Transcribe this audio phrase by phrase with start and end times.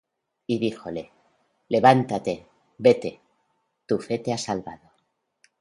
[0.47, 1.11] Y díjole:
[1.69, 2.47] Levántate,
[2.79, 3.21] vete;
[3.85, 4.89] tu fe te ha salvado.